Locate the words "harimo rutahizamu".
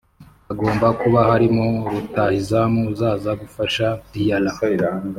1.31-2.79